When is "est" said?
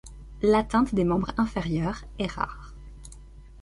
2.17-2.25